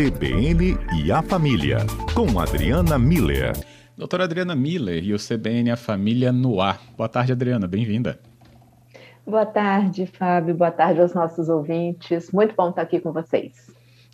CBN 0.00 0.78
e 0.96 1.12
a 1.12 1.20
Família, 1.20 1.80
com 2.14 2.40
Adriana 2.40 2.98
Miller. 2.98 3.52
Doutora 3.94 4.24
Adriana 4.24 4.56
Miller 4.56 5.04
e 5.04 5.12
o 5.12 5.18
CBN 5.18 5.68
e 5.68 5.72
a 5.72 5.76
Família 5.76 6.32
no 6.32 6.58
ar. 6.58 6.80
Boa 6.96 7.06
tarde, 7.06 7.32
Adriana, 7.32 7.66
bem-vinda. 7.66 8.18
Boa 9.26 9.44
tarde, 9.44 10.06
Fábio. 10.06 10.54
Boa 10.54 10.70
tarde 10.70 11.02
aos 11.02 11.12
nossos 11.12 11.50
ouvintes. 11.50 12.32
Muito 12.32 12.54
bom 12.56 12.70
estar 12.70 12.80
aqui 12.80 12.98
com 12.98 13.12
vocês. 13.12 13.70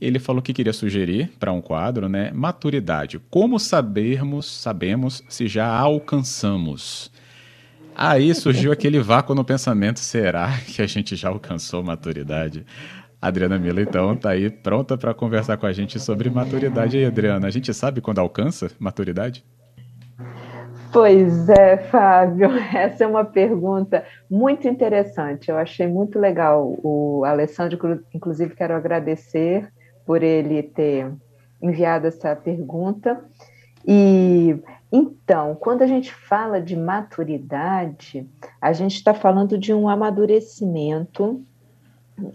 Ele 0.00 0.18
falou 0.18 0.40
que 0.40 0.54
queria 0.54 0.72
sugerir 0.72 1.30
para 1.38 1.52
um 1.52 1.60
quadro, 1.60 2.08
né? 2.08 2.32
Maturidade. 2.32 3.20
Como 3.28 3.58
sabermos, 3.58 4.46
sabemos 4.46 5.22
se 5.28 5.46
já 5.46 5.68
alcançamos? 5.68 7.12
Aí 8.02 8.34
surgiu 8.34 8.72
aquele 8.72 8.98
vácuo 8.98 9.34
no 9.34 9.44
pensamento: 9.44 10.00
será 10.00 10.48
que 10.66 10.80
a 10.80 10.86
gente 10.86 11.14
já 11.14 11.28
alcançou 11.28 11.82
maturidade? 11.82 12.64
Adriana 13.20 13.58
Mila, 13.58 13.82
então, 13.82 14.14
está 14.14 14.30
aí 14.30 14.48
pronta 14.48 14.96
para 14.96 15.12
conversar 15.12 15.58
com 15.58 15.66
a 15.66 15.72
gente 15.72 16.00
sobre 16.00 16.30
maturidade. 16.30 16.96
E 16.96 17.00
aí, 17.00 17.04
Adriana, 17.04 17.46
a 17.46 17.50
gente 17.50 17.74
sabe 17.74 18.00
quando 18.00 18.18
alcança 18.18 18.70
maturidade? 18.78 19.44
Pois 20.90 21.46
é, 21.50 21.76
Fábio, 21.76 22.48
essa 22.74 23.04
é 23.04 23.06
uma 23.06 23.22
pergunta 23.22 24.02
muito 24.30 24.66
interessante. 24.66 25.50
Eu 25.50 25.58
achei 25.58 25.86
muito 25.86 26.18
legal 26.18 26.74
o 26.82 27.22
Alessandro, 27.26 28.02
inclusive 28.14 28.54
quero 28.54 28.74
agradecer 28.74 29.68
por 30.06 30.22
ele 30.22 30.62
ter 30.62 31.12
enviado 31.62 32.06
essa 32.06 32.34
pergunta. 32.34 33.22
E 33.86 34.58
então, 34.92 35.54
quando 35.54 35.82
a 35.82 35.86
gente 35.86 36.12
fala 36.12 36.60
de 36.60 36.76
maturidade, 36.76 38.28
a 38.60 38.72
gente 38.72 38.96
está 38.96 39.14
falando 39.14 39.56
de 39.56 39.72
um 39.72 39.88
amadurecimento 39.88 41.44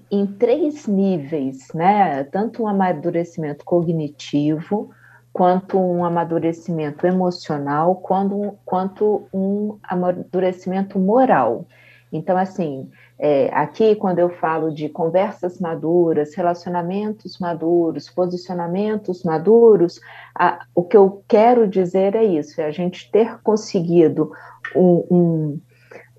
em 0.09 0.25
três 0.25 0.87
níveis, 0.87 1.67
né? 1.73 2.23
Tanto 2.23 2.63
um 2.63 2.67
amadurecimento 2.67 3.65
cognitivo, 3.65 4.89
quanto 5.33 5.77
um 5.77 6.05
amadurecimento 6.05 7.05
emocional, 7.05 7.95
quanto, 7.95 8.57
quanto 8.63 9.27
um 9.33 9.77
amadurecimento 9.83 10.97
moral. 10.97 11.67
Então, 12.15 12.37
assim, 12.37 12.89
é, 13.19 13.49
aqui, 13.53 13.95
quando 13.95 14.19
eu 14.19 14.29
falo 14.29 14.73
de 14.73 14.87
conversas 14.87 15.59
maduras, 15.59 16.33
relacionamentos 16.33 17.37
maduros, 17.39 18.09
posicionamentos 18.09 19.23
maduros, 19.23 19.99
a, 20.33 20.65
o 20.73 20.83
que 20.83 20.95
eu 20.95 21.23
quero 21.27 21.67
dizer 21.67 22.15
é 22.15 22.23
isso: 22.23 22.59
é 22.61 22.65
a 22.65 22.71
gente 22.71 23.11
ter 23.11 23.41
conseguido 23.41 24.31
um, 24.75 25.05
um, 25.11 25.61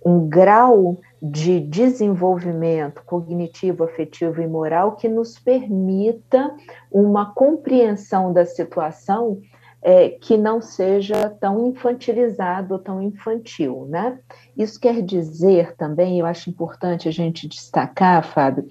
um 0.04 0.28
grau 0.28 0.98
de 1.22 1.60
desenvolvimento 1.60 3.02
cognitivo, 3.04 3.84
afetivo 3.84 4.42
e 4.42 4.46
moral 4.46 4.96
que 4.96 5.08
nos 5.08 5.38
permita 5.38 6.54
uma 6.92 7.32
compreensão 7.34 8.32
da 8.32 8.44
situação 8.44 9.40
é, 9.88 10.08
que 10.08 10.36
não 10.36 10.60
seja 10.60 11.30
tão 11.30 11.68
infantilizado, 11.68 12.76
tão 12.80 13.00
infantil, 13.00 13.86
né? 13.88 14.18
Isso 14.56 14.80
quer 14.80 15.00
dizer 15.00 15.76
também, 15.76 16.18
eu 16.18 16.26
acho 16.26 16.50
importante 16.50 17.08
a 17.08 17.12
gente 17.12 17.46
destacar, 17.46 18.24
Fábio, 18.24 18.66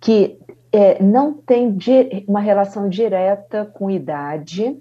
que 0.00 0.36
é, 0.72 1.00
não 1.00 1.34
tem 1.34 1.78
uma 2.26 2.40
relação 2.40 2.88
direta 2.88 3.64
com 3.64 3.88
idade, 3.88 4.76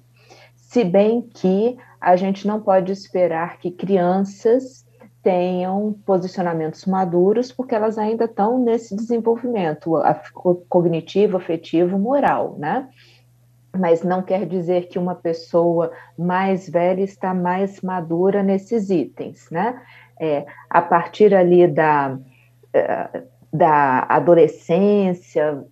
se 0.56 0.84
bem 0.84 1.22
que 1.22 1.78
a 2.02 2.16
gente 2.16 2.48
não 2.48 2.60
pode 2.60 2.92
esperar 2.92 3.60
que 3.60 3.70
crianças 3.70 4.84
tenham 5.22 5.96
posicionamentos 6.04 6.86
maduros, 6.86 7.52
porque 7.52 7.76
elas 7.76 8.00
ainda 8.00 8.26
estão 8.26 8.58
nesse 8.58 8.96
desenvolvimento 8.96 9.92
cognitivo, 10.68 11.38
afetivo, 11.38 12.00
moral, 12.00 12.56
né? 12.58 12.90
Mas 13.78 14.04
não 14.04 14.22
quer 14.22 14.46
dizer 14.46 14.88
que 14.88 15.00
uma 15.00 15.16
pessoa 15.16 15.92
mais 16.18 16.70
velha 16.70 17.02
está 17.02 17.34
mais 17.34 17.82
madura 17.82 18.42
nesses 18.42 18.90
itens, 18.90 19.50
né? 19.50 19.82
É, 20.20 20.46
a 20.70 20.82
partir 20.82 21.36
ali 21.36 21.68
da, 21.68 22.18
é, 22.74 23.24
da 23.52 24.06
adolescência, 24.10 25.66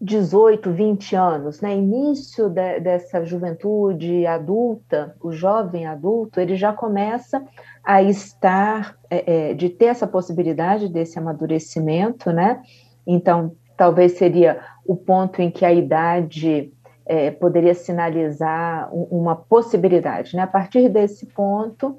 18, 0.00 0.70
20 0.70 1.16
anos, 1.16 1.60
né? 1.60 1.76
Início 1.76 2.48
de, 2.48 2.80
dessa 2.80 3.24
juventude 3.24 4.26
adulta, 4.26 5.16
o 5.20 5.32
jovem 5.32 5.86
adulto, 5.86 6.40
ele 6.40 6.54
já 6.54 6.72
começa 6.72 7.44
a 7.82 8.00
estar, 8.02 8.96
é, 9.10 9.50
é, 9.50 9.54
de 9.54 9.68
ter 9.68 9.86
essa 9.86 10.06
possibilidade 10.06 10.88
desse 10.88 11.18
amadurecimento, 11.18 12.30
né? 12.30 12.62
Então, 13.04 13.52
talvez 13.76 14.12
seria 14.12 14.60
o 14.86 14.94
ponto 14.94 15.42
em 15.42 15.50
que 15.50 15.64
a 15.64 15.72
idade 15.72 16.72
é, 17.08 17.30
poderia 17.30 17.74
sinalizar 17.74 18.94
uma 18.94 19.34
possibilidade. 19.34 20.36
Né? 20.36 20.42
A 20.42 20.46
partir 20.46 20.90
desse 20.90 21.24
ponto, 21.24 21.96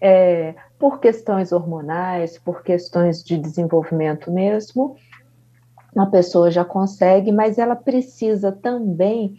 é, 0.00 0.54
por 0.78 1.00
questões 1.00 1.50
hormonais, 1.50 2.38
por 2.38 2.62
questões 2.62 3.22
de 3.24 3.36
desenvolvimento 3.36 4.30
mesmo, 4.30 4.96
uma 5.92 6.08
pessoa 6.08 6.50
já 6.50 6.64
consegue, 6.64 7.32
mas 7.32 7.58
ela 7.58 7.74
precisa 7.74 8.52
também 8.52 9.34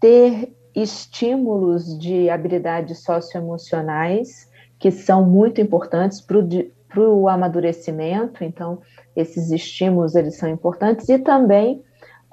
ter 0.00 0.52
estímulos 0.74 1.96
de 1.98 2.28
habilidades 2.28 3.02
socioemocionais 3.02 4.48
que 4.78 4.90
são 4.90 5.24
muito 5.24 5.60
importantes 5.60 6.20
para 6.20 7.00
o 7.00 7.28
amadurecimento, 7.28 8.44
então 8.44 8.80
esses 9.14 9.50
estímulos 9.50 10.14
eles 10.14 10.36
são 10.36 10.48
importantes 10.48 11.08
e 11.08 11.18
também 11.18 11.82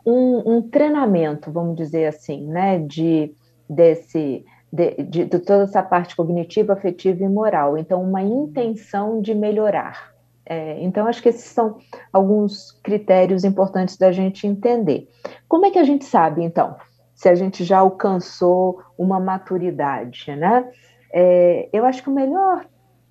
um, 0.06 0.58
um 0.58 0.62
treinamento, 0.62 1.52
vamos 1.52 1.76
dizer 1.76 2.06
assim, 2.06 2.46
né, 2.46 2.80
de, 2.80 3.34
desse, 3.70 4.46
de, 4.72 5.04
de, 5.04 5.26
de, 5.26 5.40
toda 5.40 5.64
essa 5.64 5.82
parte 5.82 6.16
cognitiva, 6.16 6.74
afetiva 6.74 7.24
e 7.24 7.30
moral. 7.30 7.78
Então, 7.78 8.02
uma 8.04 8.22
intenção 8.22 9.22
de 9.22 9.34
melhorar. 9.34 10.14
É, 10.46 10.80
então, 10.84 11.08
acho 11.08 11.24
que 11.24 11.30
esses 11.30 11.46
são 11.46 11.78
alguns 12.14 12.72
critérios 12.84 13.44
importantes 13.44 13.98
da 13.98 14.12
gente 14.12 14.46
entender. 14.46 15.10
Como 15.48 15.66
é 15.66 15.72
que 15.72 15.80
a 15.80 15.84
gente 15.84 16.06
sabe, 16.06 16.44
então, 16.44 16.76
se 17.16 17.28
a 17.28 17.34
gente 17.34 17.64
já 17.64 17.80
alcançou 17.80 18.82
uma 18.98 19.20
maturidade, 19.20 20.36
né? 20.36 20.70
É, 21.12 21.70
eu 21.74 21.86
acho 21.86 22.04
que 22.04 22.10
o 22.10 22.14
melhor 22.14 22.66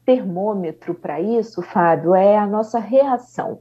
termômetro 0.05 0.95
para 0.95 1.21
isso, 1.21 1.63
Fábio, 1.63 2.15
é 2.15 2.37
a 2.37 2.47
nossa 2.47 2.79
reação 2.79 3.61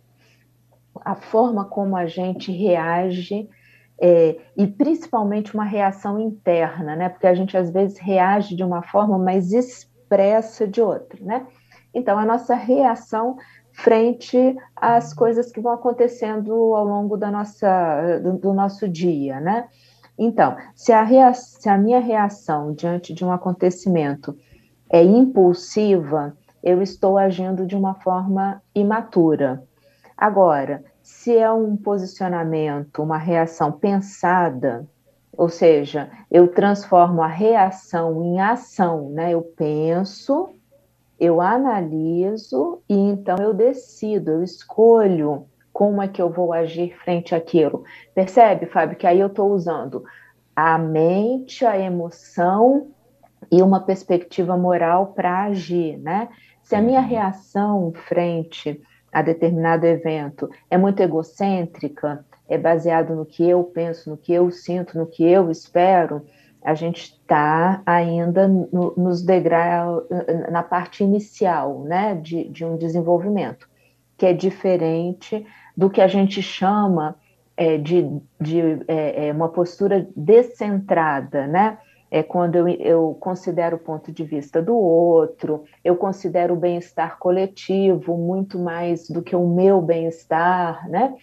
a 1.01 1.15
forma 1.15 1.65
como 1.65 1.95
a 1.95 2.05
gente 2.05 2.51
reage 2.51 3.49
é, 3.99 4.37
e 4.57 4.67
principalmente 4.67 5.53
uma 5.53 5.63
reação 5.63 6.19
interna, 6.19 6.95
né? 6.95 7.09
Porque 7.09 7.27
a 7.27 7.35
gente 7.35 7.55
às 7.55 7.69
vezes 7.69 7.97
reage 7.97 8.55
de 8.55 8.63
uma 8.63 8.81
forma, 8.81 9.17
mas 9.17 9.51
expressa 9.51 10.67
de 10.67 10.81
outra, 10.81 11.23
né? 11.23 11.45
Então 11.93 12.17
a 12.17 12.25
nossa 12.25 12.55
reação 12.55 13.37
frente 13.71 14.55
às 14.75 15.13
coisas 15.13 15.51
que 15.51 15.59
vão 15.59 15.73
acontecendo 15.73 16.51
ao 16.75 16.85
longo 16.85 17.17
da 17.17 17.31
nossa, 17.31 18.19
do, 18.19 18.37
do 18.37 18.53
nosso 18.53 18.87
dia, 18.87 19.39
né? 19.39 19.67
Então, 20.17 20.55
se 20.75 20.91
a, 20.91 21.01
rea 21.01 21.33
se 21.33 21.67
a 21.67 21.77
minha 21.77 21.99
reação 21.99 22.73
diante 22.73 23.13
de 23.13 23.25
um 23.25 23.31
acontecimento 23.31 24.37
é 24.89 25.03
impulsiva, 25.03 26.37
eu 26.61 26.81
estou 26.81 27.17
agindo 27.17 27.65
de 27.65 27.75
uma 27.75 27.95
forma 27.95 28.61
imatura. 28.75 29.63
Agora, 30.15 30.83
se 31.13 31.37
é 31.37 31.49
um 31.51 31.77
posicionamento, 31.77 33.01
uma 33.01 33.17
reação 33.17 33.71
pensada, 33.71 34.85
ou 35.37 35.47
seja, 35.47 36.11
eu 36.29 36.49
transformo 36.49 37.21
a 37.21 37.27
reação 37.27 38.21
em 38.23 38.41
ação, 38.41 39.09
né? 39.11 39.31
Eu 39.33 39.41
penso, 39.41 40.49
eu 41.19 41.39
analiso 41.39 42.81
e 42.89 42.95
então 42.95 43.37
eu 43.37 43.53
decido, 43.53 44.31
eu 44.31 44.43
escolho 44.43 45.45
como 45.71 46.01
é 46.01 46.07
que 46.07 46.21
eu 46.21 46.29
vou 46.29 46.51
agir 46.51 46.93
frente 46.97 47.33
àquilo. 47.33 47.83
Percebe, 48.13 48.65
Fábio, 48.65 48.97
que 48.97 49.07
aí 49.07 49.19
eu 49.19 49.27
estou 49.27 49.51
usando 49.53 50.03
a 50.55 50.77
mente, 50.77 51.65
a 51.65 51.79
emoção 51.79 52.87
e 53.51 53.61
uma 53.61 53.79
perspectiva 53.79 54.57
moral 54.57 55.13
para 55.13 55.43
agir, 55.43 55.97
né? 55.99 56.27
Se 56.63 56.75
a 56.75 56.81
minha 56.81 57.01
uhum. 57.01 57.07
reação 57.07 57.93
frente 58.07 58.81
a 59.13 59.21
determinado 59.21 59.85
evento 59.85 60.49
é 60.69 60.77
muito 60.77 61.01
egocêntrica, 61.01 62.25
é 62.49 62.57
baseado 62.57 63.15
no 63.15 63.25
que 63.25 63.47
eu 63.47 63.63
penso, 63.63 64.09
no 64.09 64.17
que 64.17 64.33
eu 64.33 64.49
sinto, 64.51 64.97
no 64.97 65.05
que 65.05 65.23
eu 65.23 65.51
espero, 65.51 66.25
a 66.63 66.73
gente 66.73 67.01
está 67.01 67.81
ainda 67.85 68.47
no, 68.47 68.93
nos 68.97 69.21
degraus, 69.21 70.03
na 70.49 70.63
parte 70.63 71.03
inicial 71.03 71.83
né, 71.83 72.15
de, 72.15 72.47
de 72.49 72.65
um 72.65 72.77
desenvolvimento. 72.77 73.69
Que 74.17 74.27
é 74.27 74.33
diferente 74.33 75.45
do 75.75 75.89
que 75.89 76.01
a 76.01 76.07
gente 76.07 76.41
chama 76.41 77.15
é, 77.57 77.77
de, 77.77 78.07
de 78.39 78.61
é, 78.87 79.27
é, 79.27 79.31
uma 79.33 79.49
postura 79.49 80.07
descentrada, 80.15 81.45
né? 81.47 81.77
É 82.15 82.21
quando 82.21 82.55
eu, 82.55 82.67
eu 82.67 83.17
considero 83.19 83.77
o 83.77 83.79
ponto 83.79 84.11
de 84.11 84.23
vista 84.23 84.61
do 84.61 84.77
outro, 84.77 85.63
eu 85.83 85.95
considero 85.95 86.53
o 86.53 86.57
bem-estar 86.57 87.17
coletivo 87.17 88.15
muito 88.15 88.59
mais 88.59 89.09
do 89.09 89.23
que 89.23 89.35
o 89.35 89.47
meu 89.47 89.81
bem-estar, 89.81 90.87
né? 90.87 91.15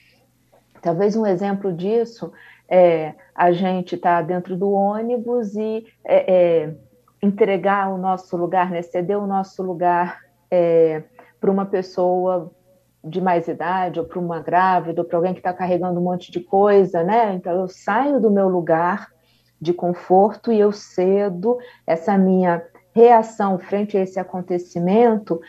Talvez 0.82 1.14
um 1.14 1.24
exemplo 1.24 1.72
disso 1.72 2.32
é 2.68 3.14
a 3.32 3.52
gente 3.52 3.94
estar 3.94 4.16
tá 4.16 4.22
dentro 4.22 4.56
do 4.56 4.72
ônibus 4.72 5.54
e 5.54 5.86
é, 6.04 6.34
é, 6.64 6.74
entregar 7.22 7.94
o 7.94 7.96
nosso 7.96 8.36
lugar, 8.36 8.68
né? 8.68 8.82
ceder 8.82 9.16
o 9.16 9.28
nosso 9.28 9.62
lugar 9.62 10.18
é, 10.50 11.04
para 11.40 11.52
uma 11.52 11.66
pessoa 11.66 12.50
de 13.04 13.20
mais 13.20 13.46
idade, 13.46 14.00
ou 14.00 14.06
para 14.06 14.18
uma 14.18 14.40
grávida, 14.40 15.02
ou 15.02 15.06
para 15.06 15.18
alguém 15.18 15.34
que 15.34 15.38
está 15.38 15.52
carregando 15.52 16.00
um 16.00 16.02
monte 16.02 16.32
de 16.32 16.40
coisa, 16.40 17.04
né? 17.04 17.32
Então 17.34 17.52
eu 17.52 17.68
saio 17.68 18.20
do 18.20 18.28
meu 18.28 18.48
lugar 18.48 19.08
de 19.60 19.72
conforto 19.72 20.52
e 20.52 20.58
eu 20.58 20.72
cedo 20.72 21.58
essa 21.86 22.16
minha 22.16 22.62
reação 22.94 23.58
frente 23.58 23.96
a 23.96 24.00
esse 24.00 24.18
acontecimento, 24.18 25.40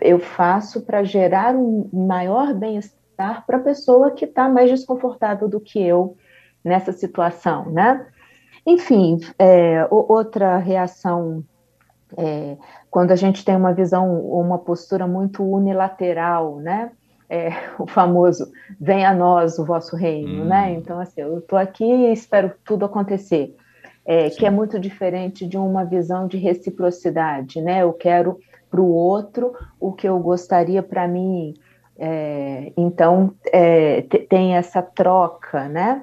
eu 0.00 0.18
faço 0.18 0.82
para 0.82 1.04
gerar 1.04 1.54
um 1.54 1.88
maior 1.92 2.54
bem-estar 2.54 3.44
para 3.46 3.56
a 3.56 3.60
pessoa 3.60 4.10
que 4.10 4.24
está 4.24 4.48
mais 4.48 4.70
desconfortável 4.70 5.48
do 5.48 5.60
que 5.60 5.80
eu 5.80 6.16
nessa 6.64 6.92
situação, 6.92 7.70
né? 7.70 8.06
Enfim, 8.66 9.18
é, 9.38 9.86
outra 9.90 10.58
reação 10.58 11.44
é, 12.16 12.56
quando 12.90 13.12
a 13.12 13.16
gente 13.16 13.44
tem 13.44 13.56
uma 13.56 13.72
visão, 13.72 14.20
uma 14.20 14.58
postura 14.58 15.06
muito 15.06 15.42
unilateral, 15.42 16.56
né? 16.56 16.92
É, 17.28 17.50
o 17.78 17.86
famoso 17.86 18.50
vem 18.80 19.04
a 19.04 19.14
nós 19.14 19.58
o 19.58 19.64
vosso 19.64 19.96
reino, 19.96 20.44
né? 20.44 20.44
hum. 20.44 20.48
né? 20.48 20.72
Então, 20.74 20.98
assim, 21.00 21.20
eu 21.20 21.38
estou 21.38 21.58
aqui 21.58 21.84
e 21.84 22.12
espero 22.12 22.52
tudo 22.64 22.84
acontecer, 22.84 23.54
é, 24.04 24.30
que 24.30 24.46
é 24.46 24.50
muito 24.50 24.78
diferente 24.78 25.46
de 25.46 25.58
uma 25.58 25.84
visão 25.84 26.26
de 26.26 26.38
reciprocidade, 26.38 27.60
né? 27.60 27.82
Eu 27.82 27.92
quero 27.92 28.38
para 28.70 28.80
o 28.80 28.88
outro 28.88 29.54
o 29.80 29.92
que 29.92 30.08
eu 30.08 30.18
gostaria 30.18 30.82
para 30.82 31.06
mim. 31.06 31.54
É, 31.98 32.72
então, 32.76 33.34
é, 33.52 34.02
tem 34.28 34.54
essa 34.54 34.80
troca, 34.80 35.68
né? 35.68 36.02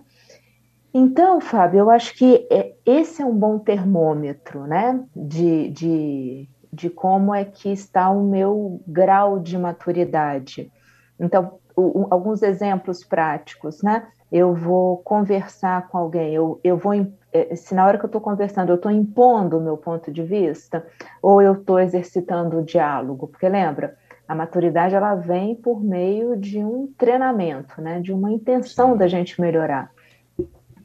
Então, 0.93 1.41
Fábio, 1.41 1.79
eu 1.79 1.89
acho 1.89 2.15
que 2.15 2.47
é, 2.49 2.73
esse 2.85 3.21
é 3.21 3.25
um 3.25 3.35
bom 3.35 3.59
termômetro, 3.59 4.65
né? 4.65 5.03
De, 5.15 5.69
de, 5.69 6.49
de 6.71 6.89
como 6.89 7.33
é 7.33 7.43
que 7.43 7.69
está 7.69 8.09
o 8.09 8.23
meu 8.23 8.81
grau 8.87 9.39
de 9.39 9.57
maturidade. 9.57 10.71
Então, 11.19 11.59
o, 11.75 12.07
alguns 12.09 12.41
exemplos 12.41 13.03
práticos, 13.03 13.81
né? 13.81 14.07
Eu 14.31 14.53
vou 14.53 14.97
conversar 14.97 15.87
com 15.87 15.97
alguém, 15.97 16.33
eu, 16.33 16.59
eu 16.63 16.77
vou, 16.77 16.93
é, 17.31 17.55
se 17.55 17.75
na 17.75 17.85
hora 17.85 17.97
que 17.97 18.05
eu 18.05 18.07
estou 18.07 18.21
conversando 18.21 18.69
eu 18.69 18.75
estou 18.75 18.91
impondo 18.91 19.57
o 19.57 19.61
meu 19.61 19.77
ponto 19.77 20.11
de 20.11 20.23
vista, 20.23 20.85
ou 21.21 21.41
eu 21.41 21.53
estou 21.53 21.79
exercitando 21.79 22.57
o 22.57 22.63
diálogo, 22.63 23.27
porque 23.27 23.47
lembra, 23.47 23.95
a 24.27 24.33
maturidade 24.33 24.95
ela 24.95 25.15
vem 25.15 25.55
por 25.55 25.83
meio 25.83 26.35
de 26.35 26.57
um 26.63 26.91
treinamento, 26.97 27.79
né? 27.79 27.99
De 27.99 28.11
uma 28.11 28.31
intenção 28.31 28.97
da 28.97 29.07
gente 29.07 29.39
melhorar. 29.39 29.91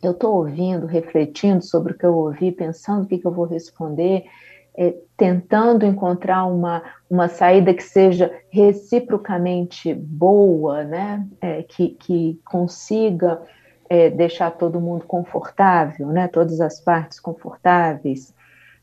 Eu 0.03 0.13
estou 0.13 0.37
ouvindo, 0.37 0.87
refletindo 0.87 1.63
sobre 1.63 1.93
o 1.93 1.99
que 1.99 2.05
eu 2.05 2.15
ouvi, 2.15 2.53
pensando 2.53 3.05
o 3.05 3.07
que, 3.07 3.19
que 3.19 3.27
eu 3.27 3.33
vou 3.33 3.47
responder, 3.47 4.25
é, 4.77 4.95
tentando 5.17 5.85
encontrar 5.85 6.45
uma, 6.45 6.83
uma 7.09 7.29
saída 7.29 7.75
que 7.75 7.83
seja 7.83 8.33
reciprocamente 8.51 9.93
boa, 9.95 10.85
né? 10.85 11.27
É, 11.41 11.63
que, 11.63 11.91
que 11.91 12.41
consiga 12.45 13.43
é, 13.89 14.09
deixar 14.09 14.53
todo 14.53 14.81
mundo 14.81 15.05
confortável, 15.05 16.07
né? 16.09 16.29
todas 16.29 16.61
as 16.61 16.81
partes 16.81 17.19
confortáveis. 17.19 18.33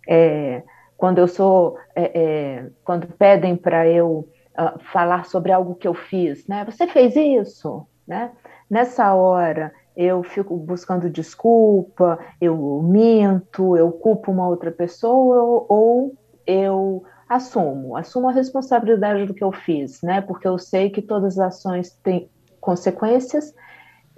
É, 0.07 0.61
quando 0.97 1.19
eu 1.19 1.27
sou, 1.27 1.77
é, 1.95 2.11
é, 2.19 2.69
quando 2.83 3.07
pedem 3.07 3.55
para 3.55 3.87
eu 3.87 4.27
uh, 4.57 4.79
falar 4.91 5.25
sobre 5.25 5.51
algo 5.51 5.75
que 5.75 5.87
eu 5.87 5.93
fiz, 5.93 6.45
né? 6.47 6.65
Você 6.65 6.87
fez 6.87 7.15
isso, 7.15 7.87
né? 8.07 8.31
Nessa 8.69 9.13
hora 9.13 9.71
eu 9.97 10.21
fico 10.21 10.55
buscando 10.55 11.09
desculpa, 11.09 12.19
eu 12.39 12.55
minto, 12.83 13.75
eu 13.75 13.91
culpo 13.91 14.31
uma 14.31 14.47
outra 14.47 14.71
pessoa 14.71 15.65
ou 15.67 16.15
eu 16.45 17.03
assumo, 17.27 17.97
assumo 17.97 18.29
a 18.29 18.31
responsabilidade 18.31 19.25
do 19.25 19.33
que 19.33 19.43
eu 19.43 19.51
fiz, 19.51 20.01
né? 20.03 20.21
Porque 20.21 20.47
eu 20.47 20.59
sei 20.59 20.91
que 20.91 21.01
todas 21.01 21.39
as 21.39 21.55
ações 21.55 21.89
têm 22.03 22.29
consequências 22.61 23.53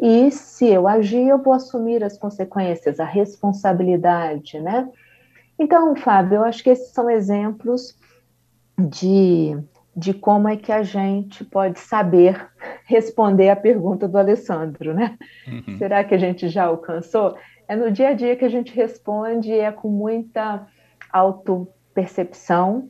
e 0.01 0.29
se 0.31 0.67
eu 0.67 0.87
agir, 0.87 1.27
eu 1.27 1.41
vou 1.41 1.53
assumir 1.53 2.03
as 2.03 2.17
consequências, 2.17 2.99
a 2.99 3.05
responsabilidade, 3.05 4.59
né? 4.59 4.89
Então, 5.57 5.95
Fábio, 5.95 6.37
eu 6.37 6.43
acho 6.43 6.61
que 6.61 6.69
esses 6.69 6.91
são 6.91 7.09
exemplos 7.09 7.97
de 8.77 9.57
de 9.95 10.13
como 10.13 10.47
é 10.47 10.55
que 10.55 10.71
a 10.71 10.83
gente 10.83 11.43
pode 11.43 11.79
saber 11.79 12.49
responder 12.85 13.49
a 13.49 13.55
pergunta 13.55 14.07
do 14.07 14.17
Alessandro, 14.17 14.93
né? 14.93 15.17
Uhum. 15.47 15.77
Será 15.77 16.03
que 16.03 16.15
a 16.15 16.17
gente 16.17 16.49
já 16.49 16.65
alcançou? 16.65 17.35
É 17.67 17.75
no 17.75 17.91
dia 17.91 18.09
a 18.09 18.13
dia 18.13 18.35
que 18.35 18.45
a 18.45 18.49
gente 18.49 18.73
responde, 18.73 19.51
é 19.51 19.71
com 19.71 19.89
muita 19.89 20.65
autopercepção, 21.11 22.89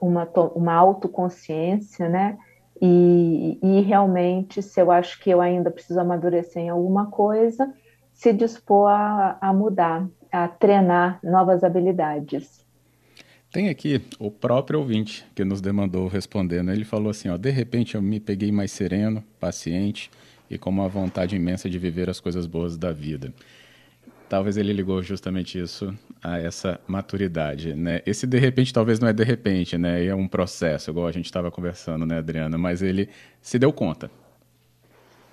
uma, 0.00 0.28
uma 0.54 0.74
autoconsciência, 0.74 2.08
né? 2.08 2.38
E, 2.80 3.58
e 3.62 3.80
realmente, 3.82 4.62
se 4.62 4.80
eu 4.80 4.90
acho 4.90 5.20
que 5.20 5.28
eu 5.30 5.40
ainda 5.40 5.70
preciso 5.70 6.00
amadurecer 6.00 6.62
em 6.62 6.70
alguma 6.70 7.10
coisa, 7.10 7.72
se 8.12 8.32
dispor 8.32 8.88
a, 8.88 9.36
a 9.40 9.52
mudar, 9.52 10.06
a 10.32 10.48
treinar 10.48 11.18
novas 11.22 11.62
habilidades. 11.64 12.59
Tem 13.52 13.68
aqui 13.68 14.00
o 14.18 14.30
próprio 14.30 14.78
ouvinte 14.78 15.24
que 15.34 15.44
nos 15.44 15.60
demandou 15.60 16.06
respondendo. 16.06 16.70
Ele 16.70 16.84
falou 16.84 17.10
assim: 17.10 17.28
ó, 17.28 17.36
de 17.36 17.50
repente 17.50 17.96
eu 17.96 18.02
me 18.02 18.20
peguei 18.20 18.52
mais 18.52 18.70
sereno, 18.70 19.24
paciente 19.40 20.10
e 20.48 20.56
com 20.56 20.70
uma 20.70 20.88
vontade 20.88 21.34
imensa 21.34 21.68
de 21.68 21.78
viver 21.78 22.08
as 22.08 22.20
coisas 22.20 22.46
boas 22.46 22.76
da 22.76 22.92
vida. 22.92 23.32
Talvez 24.28 24.56
ele 24.56 24.72
ligou 24.72 25.02
justamente 25.02 25.58
isso 25.58 25.92
a 26.22 26.38
essa 26.38 26.80
maturidade, 26.86 27.74
né? 27.74 28.00
Esse 28.06 28.24
de 28.24 28.38
repente 28.38 28.72
talvez 28.72 29.00
não 29.00 29.08
é 29.08 29.12
de 29.12 29.24
repente, 29.24 29.76
né? 29.76 30.04
É 30.04 30.14
um 30.14 30.28
processo, 30.28 30.90
igual 30.90 31.08
a 31.08 31.12
gente 31.12 31.24
estava 31.24 31.50
conversando, 31.50 32.06
né, 32.06 32.18
Adriana? 32.18 32.56
Mas 32.56 32.82
ele 32.82 33.08
se 33.42 33.58
deu 33.58 33.72
conta. 33.72 34.08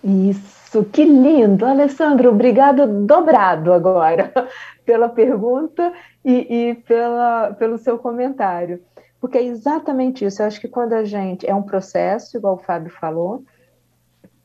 Isso, 0.04 0.57
que 0.92 1.04
lindo, 1.04 1.66
Alessandro. 1.66 2.30
Obrigado 2.30 3.06
dobrado 3.06 3.74
agora 3.74 4.32
pela 4.86 5.10
pergunta 5.10 5.94
e, 6.24 6.70
e 6.70 6.76
pela, 6.76 7.54
pelo 7.54 7.78
seu 7.78 7.98
comentário. 7.98 8.82
Porque 9.20 9.38
é 9.38 9.44
exatamente 9.44 10.26
isso. 10.26 10.42
Eu 10.42 10.48
acho 10.48 10.60
que 10.60 10.68
quando 10.68 10.94
a 10.94 11.04
gente. 11.04 11.48
É 11.48 11.54
um 11.54 11.64
processo, 11.64 12.38
igual 12.38 12.56
o 12.56 12.64
Fábio 12.64 12.92
falou, 12.92 13.44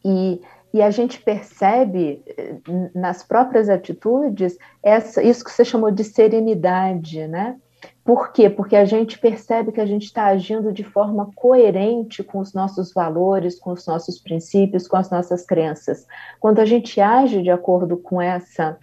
e, 0.04 0.40
e 0.72 0.82
a 0.82 0.90
gente 0.90 1.20
percebe 1.20 2.22
eh, 2.26 2.56
nas 2.94 3.22
próprias 3.22 3.68
atitudes 3.68 4.56
essa, 4.82 5.22
isso 5.22 5.44
que 5.44 5.50
você 5.50 5.64
chamou 5.64 5.90
de 5.90 6.02
serenidade, 6.02 7.26
né? 7.28 7.56
Por 8.04 8.32
quê? 8.32 8.50
Porque 8.50 8.74
a 8.74 8.84
gente 8.84 9.18
percebe 9.18 9.70
que 9.70 9.80
a 9.80 9.86
gente 9.86 10.06
está 10.06 10.26
agindo 10.26 10.72
de 10.72 10.82
forma 10.82 11.30
coerente 11.36 12.22
com 12.24 12.38
os 12.38 12.52
nossos 12.52 12.92
valores, 12.92 13.60
com 13.60 13.70
os 13.70 13.86
nossos 13.86 14.18
princípios, 14.18 14.88
com 14.88 14.96
as 14.96 15.08
nossas 15.08 15.44
crenças. 15.46 16.06
Quando 16.40 16.58
a 16.58 16.64
gente 16.64 17.00
age 17.00 17.42
de 17.42 17.50
acordo 17.50 17.96
com 17.96 18.20
essa 18.20 18.76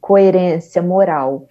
coerência 0.00 0.82
moral 0.82 1.46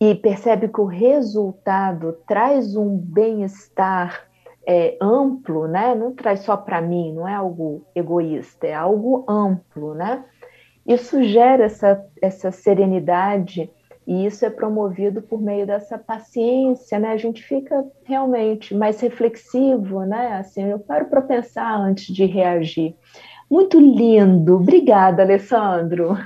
e 0.00 0.14
percebe 0.14 0.68
que 0.68 0.80
o 0.80 0.86
resultado 0.86 2.14
traz 2.26 2.76
um 2.76 2.96
bem-estar 2.96 4.26
é, 4.66 4.96
amplo, 5.00 5.66
né? 5.68 5.94
Não 5.94 6.14
traz 6.14 6.40
só 6.40 6.56
para 6.56 6.80
mim, 6.80 7.12
não 7.12 7.28
é 7.28 7.34
algo 7.34 7.84
egoísta, 7.94 8.66
é 8.66 8.74
algo 8.74 9.24
amplo, 9.28 9.94
né? 9.94 10.24
Isso 10.86 11.22
gera 11.22 11.64
essa, 11.64 12.04
essa 12.20 12.50
serenidade 12.50 13.70
e 14.06 14.26
isso 14.26 14.44
é 14.44 14.50
promovido 14.50 15.22
por 15.22 15.40
meio 15.40 15.66
dessa 15.66 15.96
paciência, 15.96 16.98
né? 16.98 17.12
A 17.12 17.16
gente 17.16 17.42
fica 17.42 17.84
realmente 18.04 18.74
mais 18.74 19.00
reflexivo, 19.00 20.00
né? 20.04 20.38
Assim, 20.38 20.64
eu 20.64 20.78
paro 20.78 21.06
para 21.06 21.22
pensar 21.22 21.76
antes 21.76 22.12
de 22.12 22.24
reagir. 22.24 22.94
Muito 23.50 23.78
lindo. 23.78 24.56
Obrigada, 24.56 25.22
Alessandro. 25.22 26.18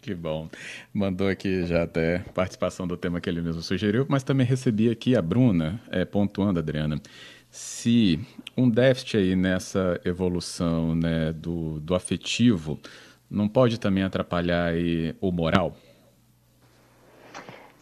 Que 0.00 0.14
bom. 0.14 0.48
Mandou 0.94 1.28
aqui 1.28 1.64
já 1.66 1.82
até 1.82 2.20
participação 2.32 2.86
do 2.86 2.96
tema 2.96 3.20
que 3.20 3.28
ele 3.28 3.42
mesmo 3.42 3.62
sugeriu, 3.62 4.06
mas 4.08 4.22
também 4.22 4.46
recebi 4.46 4.88
aqui 4.88 5.16
a 5.16 5.20
Bruna, 5.20 5.80
é, 5.90 6.04
pontuando, 6.04 6.60
Adriana, 6.60 7.00
se 7.50 8.20
um 8.56 8.70
déficit 8.70 9.16
aí 9.16 9.36
nessa 9.36 10.00
evolução 10.04 10.94
né, 10.94 11.32
do, 11.32 11.80
do 11.80 11.94
afetivo 11.94 12.78
não 13.30 13.48
pode 13.48 13.78
também 13.78 14.04
atrapalhar 14.04 14.66
aí 14.66 15.14
o 15.20 15.32
moral? 15.32 15.76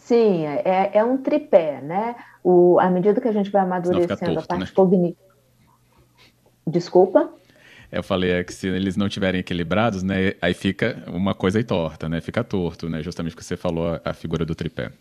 Sim, 0.06 0.46
é, 0.46 0.90
é 0.94 1.04
um 1.04 1.16
tripé, 1.16 1.80
né? 1.80 2.14
O, 2.44 2.78
à 2.78 2.88
medida 2.88 3.20
que 3.20 3.26
a 3.26 3.32
gente 3.32 3.50
vai 3.50 3.62
amadurecendo 3.62 4.34
torto, 4.34 4.38
a 4.38 4.42
parte 4.42 4.60
né? 4.60 4.72
cognitiva. 4.72 5.18
Desculpa? 6.64 7.32
Eu 7.90 8.04
falei 8.04 8.30
é 8.30 8.44
que 8.44 8.54
se 8.54 8.68
eles 8.68 8.96
não 8.96 9.08
tiverem 9.08 9.40
equilibrados, 9.40 10.04
né, 10.04 10.34
aí 10.40 10.54
fica 10.54 11.02
uma 11.08 11.34
coisa 11.34 11.58
aí 11.58 11.64
torta, 11.64 12.08
né? 12.08 12.20
Fica 12.20 12.44
torto, 12.44 12.88
né? 12.88 13.02
Justamente 13.02 13.32
o 13.32 13.36
que 13.36 13.44
você 13.44 13.56
falou, 13.56 14.00
a 14.04 14.12
figura 14.12 14.44
do 14.44 14.54
tripé. 14.54 14.92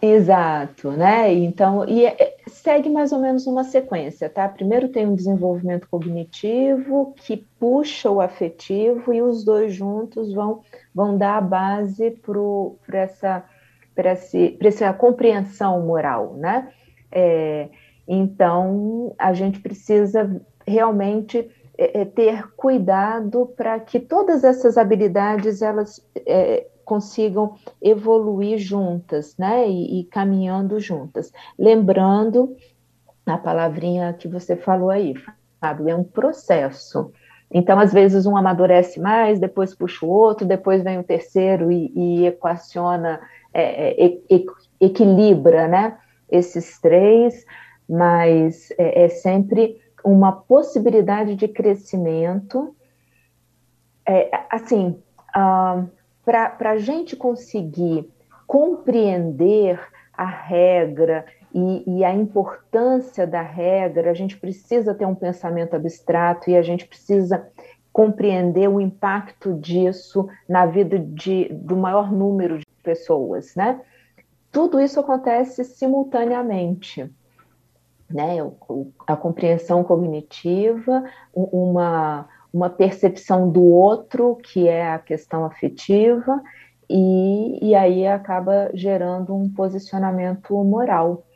Exato, 0.00 0.92
né? 0.92 1.34
Então, 1.34 1.86
e 1.86 2.06
é, 2.06 2.36
segue 2.46 2.88
mais 2.88 3.12
ou 3.12 3.18
menos 3.18 3.46
uma 3.46 3.64
sequência, 3.64 4.30
tá? 4.30 4.48
Primeiro 4.48 4.88
tem 4.88 5.06
um 5.06 5.14
desenvolvimento 5.14 5.86
cognitivo 5.90 7.14
que 7.18 7.44
puxa 7.60 8.10
o 8.10 8.22
afetivo 8.22 9.12
e 9.12 9.20
os 9.20 9.44
dois 9.44 9.74
juntos 9.74 10.32
vão, 10.32 10.62
vão 10.94 11.18
dar 11.18 11.36
a 11.36 11.40
base 11.42 12.12
para 12.86 12.98
essa, 12.98 13.44
essa 13.96 14.92
compreensão 14.92 15.86
moral, 15.86 16.34
né? 16.34 16.68
É, 17.10 17.68
então, 18.06 19.14
a 19.18 19.32
gente 19.32 19.60
precisa 19.60 20.40
realmente 20.66 21.50
é, 21.78 22.02
é 22.02 22.04
ter 22.04 22.48
cuidado 22.56 23.46
para 23.56 23.78
que 23.80 23.98
todas 23.98 24.44
essas 24.44 24.76
habilidades 24.76 25.62
elas 25.62 26.04
é, 26.26 26.66
consigam 26.84 27.54
evoluir 27.82 28.58
juntas, 28.58 29.36
né? 29.36 29.68
E, 29.68 30.00
e 30.00 30.04
caminhando 30.04 30.78
juntas. 30.78 31.32
Lembrando 31.58 32.56
a 33.26 33.36
palavrinha 33.36 34.12
que 34.12 34.28
você 34.28 34.54
falou 34.54 34.90
aí, 34.90 35.14
Fábio, 35.60 35.88
é 35.88 35.94
um 35.94 36.04
processo. 36.04 37.10
Então, 37.50 37.78
às 37.78 37.92
vezes, 37.92 38.26
um 38.26 38.36
amadurece 38.36 39.00
mais, 39.00 39.38
depois 39.38 39.74
puxa 39.74 40.04
o 40.04 40.08
outro, 40.08 40.46
depois 40.46 40.82
vem 40.82 40.98
o 40.98 41.04
terceiro 41.04 41.70
e, 41.70 41.92
e 41.94 42.26
equaciona, 42.26 43.20
é, 43.56 44.06
é, 44.06 44.18
equilibra 44.80 45.66
né, 45.66 45.98
esses 46.30 46.78
três, 46.80 47.44
mas 47.88 48.70
é, 48.78 49.04
é 49.04 49.08
sempre 49.08 49.80
uma 50.04 50.32
possibilidade 50.32 51.34
de 51.34 51.48
crescimento. 51.48 52.74
É, 54.06 54.30
assim, 54.50 55.02
uh, 55.36 55.88
para 56.24 56.70
a 56.70 56.76
gente 56.76 57.16
conseguir 57.16 58.08
compreender 58.46 59.80
a 60.12 60.26
regra 60.26 61.24
e, 61.52 61.98
e, 61.98 62.04
a 62.04 62.12
importância 62.12 63.26
da 63.26 63.42
regra, 63.42 64.10
a 64.10 64.14
gente 64.14 64.36
precisa 64.36 64.94
ter 64.94 65.06
um 65.06 65.14
pensamento 65.14 65.74
abstrato 65.74 66.50
e 66.50 66.56
a 66.56 66.62
gente 66.62 66.86
precisa 66.86 67.46
compreender 67.96 68.68
o 68.68 68.78
impacto 68.78 69.54
disso 69.54 70.28
na 70.46 70.66
vida 70.66 70.98
de, 70.98 71.48
do 71.50 71.74
maior 71.74 72.12
número 72.12 72.58
de 72.58 72.66
pessoas, 72.82 73.54
né? 73.54 73.80
Tudo 74.52 74.78
isso 74.78 75.00
acontece 75.00 75.64
simultaneamente, 75.64 77.10
né? 78.10 78.36
A 79.06 79.16
compreensão 79.16 79.82
cognitiva, 79.82 81.04
uma 81.32 82.28
uma 82.52 82.70
percepção 82.70 83.50
do 83.50 83.62
outro, 83.64 84.36
que 84.36 84.68
é 84.68 84.92
a 84.92 84.98
questão 84.98 85.44
afetiva, 85.44 86.42
e, 86.88 87.70
e 87.70 87.74
aí 87.74 88.06
acaba 88.06 88.70
gerando 88.72 89.34
um 89.34 89.50
posicionamento 89.50 90.54
moral. 90.64 91.26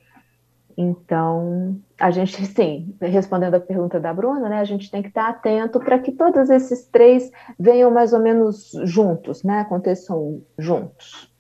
Então, 0.77 1.79
a 2.01 2.11
gente, 2.11 2.45
sim, 2.47 2.95
respondendo 3.01 3.55
a 3.55 3.61
pergunta 3.61 4.01
da 4.01 4.13
Bruna, 4.13 4.49
né, 4.49 4.59
a 4.59 4.65
gente 4.65 4.91
tem 4.91 5.03
que 5.03 5.09
estar 5.09 5.29
atento 5.29 5.79
para 5.79 5.99
que 5.99 6.11
todos 6.11 6.49
esses 6.49 6.87
três 6.87 7.31
venham 7.59 7.91
mais 7.91 8.13
ou 8.13 8.21
menos 8.21 8.73
juntos, 8.85 9.43
né, 9.43 9.61
aconteçam 9.61 10.43
juntos. 10.59 11.31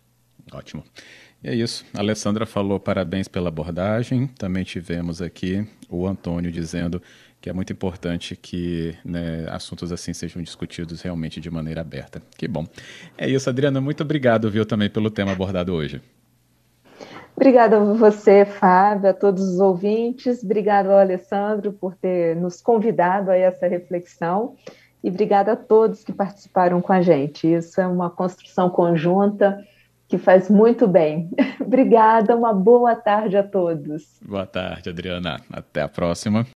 Ótimo. 0.52 0.84
E 1.42 1.48
é 1.48 1.54
isso. 1.54 1.86
A 1.94 2.00
Alessandra 2.00 2.44
falou 2.44 2.78
parabéns 2.78 3.26
pela 3.26 3.48
abordagem. 3.48 4.26
Também 4.26 4.62
tivemos 4.62 5.22
aqui 5.22 5.66
o 5.88 6.06
Antônio 6.06 6.52
dizendo 6.52 7.00
que 7.40 7.48
é 7.48 7.52
muito 7.52 7.72
importante 7.72 8.36
que 8.36 8.94
né, 9.02 9.46
assuntos 9.48 9.90
assim 9.90 10.12
sejam 10.12 10.42
discutidos 10.42 11.00
realmente 11.00 11.40
de 11.40 11.50
maneira 11.50 11.80
aberta. 11.80 12.20
Que 12.36 12.46
bom. 12.46 12.66
É 13.16 13.26
isso, 13.26 13.48
Adriana. 13.48 13.80
Muito 13.80 14.02
obrigado, 14.02 14.50
viu, 14.50 14.66
também 14.66 14.90
pelo 14.90 15.10
tema 15.10 15.32
abordado 15.32 15.72
hoje. 15.72 16.02
Obrigada 17.40 17.78
a 17.78 17.80
você, 17.94 18.44
Fábio, 18.44 19.08
a 19.08 19.14
todos 19.14 19.42
os 19.48 19.60
ouvintes. 19.60 20.44
Obrigado 20.44 20.90
ao 20.90 20.98
Alessandro 20.98 21.72
por 21.72 21.96
ter 21.96 22.36
nos 22.36 22.60
convidado 22.60 23.30
a 23.30 23.34
essa 23.34 23.66
reflexão. 23.66 24.56
E 25.02 25.08
obrigada 25.08 25.52
a 25.52 25.56
todos 25.56 26.04
que 26.04 26.12
participaram 26.12 26.82
com 26.82 26.92
a 26.92 27.00
gente. 27.00 27.50
Isso 27.50 27.80
é 27.80 27.86
uma 27.86 28.10
construção 28.10 28.68
conjunta 28.68 29.58
que 30.06 30.18
faz 30.18 30.50
muito 30.50 30.86
bem. 30.86 31.30
Obrigada, 31.58 32.36
uma 32.36 32.52
boa 32.52 32.94
tarde 32.94 33.38
a 33.38 33.42
todos. 33.42 34.20
Boa 34.20 34.44
tarde, 34.44 34.90
Adriana. 34.90 35.40
Até 35.50 35.80
a 35.80 35.88
próxima. 35.88 36.44